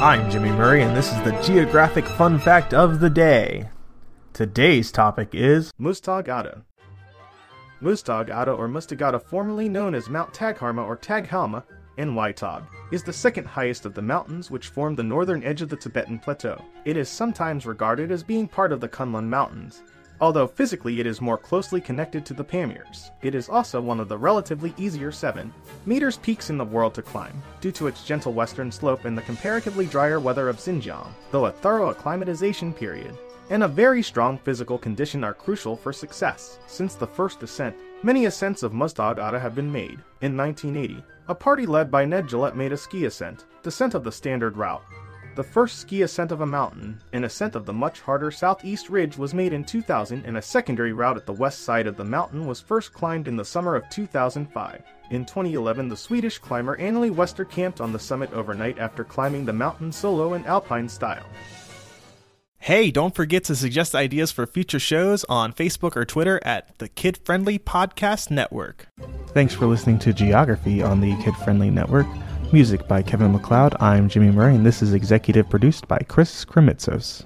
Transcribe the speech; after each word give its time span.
I'm 0.00 0.30
Jimmy 0.30 0.48
Murray, 0.48 0.82
and 0.82 0.96
this 0.96 1.12
is 1.12 1.22
the 1.24 1.38
Geographic 1.42 2.06
Fun 2.06 2.38
Fact 2.38 2.72
of 2.72 3.00
the 3.00 3.10
Day. 3.10 3.68
Today's 4.32 4.90
topic 4.90 5.34
is 5.34 5.72
Muztagh 5.78 6.26
Ata. 6.26 6.62
Mustagada, 7.82 8.58
or 8.58 8.66
Muztagata, 8.66 9.22
formerly 9.22 9.68
known 9.68 9.94
as 9.94 10.08
Mount 10.08 10.32
Tagharma 10.32 10.86
or 10.86 10.96
Taghalma 10.96 11.64
in 11.98 12.14
Waitag, 12.14 12.66
is 12.90 13.02
the 13.02 13.12
second 13.12 13.44
highest 13.44 13.84
of 13.84 13.92
the 13.92 14.00
mountains 14.00 14.50
which 14.50 14.68
form 14.68 14.94
the 14.94 15.02
northern 15.02 15.44
edge 15.44 15.60
of 15.60 15.68
the 15.68 15.76
Tibetan 15.76 16.18
Plateau. 16.18 16.64
It 16.86 16.96
is 16.96 17.10
sometimes 17.10 17.66
regarded 17.66 18.10
as 18.10 18.22
being 18.22 18.48
part 18.48 18.72
of 18.72 18.80
the 18.80 18.88
Kunlun 18.88 19.26
Mountains, 19.26 19.82
although 20.20 20.46
physically 20.46 21.00
it 21.00 21.06
is 21.06 21.20
more 21.20 21.38
closely 21.38 21.80
connected 21.80 22.24
to 22.26 22.34
the 22.34 22.44
Pamirs. 22.44 23.10
It 23.22 23.34
is 23.34 23.48
also 23.48 23.80
one 23.80 24.00
of 24.00 24.08
the 24.08 24.18
relatively 24.18 24.74
easier 24.76 25.10
7 25.12 25.52
meters 25.86 26.18
peaks 26.18 26.50
in 26.50 26.58
the 26.58 26.64
world 26.64 26.94
to 26.94 27.02
climb, 27.02 27.42
due 27.60 27.72
to 27.72 27.86
its 27.86 28.04
gentle 28.04 28.32
western 28.32 28.70
slope 28.70 29.04
and 29.04 29.16
the 29.16 29.22
comparatively 29.22 29.86
drier 29.86 30.20
weather 30.20 30.48
of 30.48 30.58
Xinjiang, 30.58 31.08
though 31.30 31.46
a 31.46 31.52
thorough 31.52 31.90
acclimatization 31.90 32.72
period 32.72 33.16
and 33.50 33.64
a 33.64 33.68
very 33.68 34.02
strong 34.02 34.38
physical 34.38 34.78
condition 34.78 35.22
are 35.24 35.34
crucial 35.34 35.76
for 35.76 35.92
success. 35.92 36.60
Since 36.66 36.94
the 36.94 37.06
first 37.06 37.42
ascent, 37.42 37.76
many 38.02 38.26
ascents 38.26 38.62
of 38.62 38.72
Muztagh 38.72 39.18
Ata 39.18 39.38
have 39.38 39.56
been 39.56 39.70
made. 39.70 39.98
In 40.22 40.36
1980, 40.36 41.02
a 41.28 41.34
party 41.34 41.66
led 41.66 41.90
by 41.90 42.04
Ned 42.04 42.28
Gillette 42.28 42.56
made 42.56 42.72
a 42.72 42.76
ski 42.76 43.04
ascent, 43.04 43.46
descent 43.62 43.94
of 43.94 44.04
the 44.04 44.12
standard 44.12 44.56
route, 44.56 44.82
the 45.40 45.44
first 45.44 45.78
ski 45.78 46.02
ascent 46.02 46.32
of 46.32 46.42
a 46.42 46.46
mountain, 46.46 47.00
an 47.14 47.24
ascent 47.24 47.54
of 47.54 47.64
the 47.64 47.72
much 47.72 48.02
harder 48.02 48.30
southeast 48.30 48.90
ridge, 48.90 49.16
was 49.16 49.32
made 49.32 49.54
in 49.54 49.64
2000, 49.64 50.22
and 50.26 50.36
a 50.36 50.42
secondary 50.42 50.92
route 50.92 51.16
at 51.16 51.24
the 51.24 51.32
west 51.32 51.60
side 51.60 51.86
of 51.86 51.96
the 51.96 52.04
mountain 52.04 52.46
was 52.46 52.60
first 52.60 52.92
climbed 52.92 53.26
in 53.26 53.36
the 53.36 53.44
summer 53.44 53.74
of 53.74 53.88
2005. 53.88 54.82
In 55.10 55.24
2011, 55.24 55.88
the 55.88 55.96
Swedish 55.96 56.36
climber 56.36 56.76
Anneli 56.76 57.10
Wester 57.10 57.46
camped 57.46 57.80
on 57.80 57.90
the 57.90 57.98
summit 57.98 58.30
overnight 58.34 58.78
after 58.78 59.02
climbing 59.02 59.46
the 59.46 59.52
mountain 59.54 59.90
solo 59.90 60.34
in 60.34 60.44
alpine 60.44 60.90
style. 60.90 61.24
Hey, 62.58 62.90
don't 62.90 63.14
forget 63.14 63.44
to 63.44 63.56
suggest 63.56 63.94
ideas 63.94 64.30
for 64.30 64.46
future 64.46 64.78
shows 64.78 65.24
on 65.24 65.54
Facebook 65.54 65.96
or 65.96 66.04
Twitter 66.04 66.38
at 66.44 66.76
the 66.76 66.90
Kid 66.90 67.18
Friendly 67.24 67.58
Podcast 67.58 68.30
Network. 68.30 68.88
Thanks 69.28 69.54
for 69.54 69.64
listening 69.64 69.98
to 70.00 70.12
Geography 70.12 70.82
on 70.82 71.00
the 71.00 71.16
Kid 71.22 71.34
Friendly 71.36 71.70
Network. 71.70 72.06
Music 72.52 72.88
by 72.88 73.00
Kevin 73.00 73.30
MacLeod. 73.30 73.76
I'm 73.78 74.08
Jimmy 74.08 74.32
Murray, 74.32 74.56
and 74.56 74.66
this 74.66 74.82
is 74.82 74.92
executive 74.92 75.48
produced 75.48 75.86
by 75.86 75.98
Chris 76.08 76.44
Kremitzos. 76.44 77.24